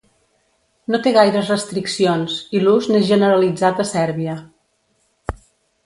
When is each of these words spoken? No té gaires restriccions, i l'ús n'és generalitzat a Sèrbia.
No 0.93 0.99
té 1.07 1.13
gaires 1.17 1.51
restriccions, 1.53 2.39
i 2.59 2.63
l'ús 2.65 2.91
n'és 2.95 3.07
generalitzat 3.13 3.85
a 3.85 3.89
Sèrbia. 3.95 4.39